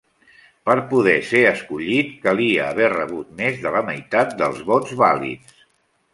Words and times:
Per 0.69 0.75
poder 0.93 1.17
ser 1.31 1.41
escollit, 1.49 2.09
calia 2.23 2.65
haver 2.71 2.89
rebut 2.95 3.31
més 3.43 3.61
de 3.67 3.75
la 3.77 3.85
meitat 3.93 4.35
dels 4.43 4.67
vots 4.73 4.99
vàlids. 5.05 5.63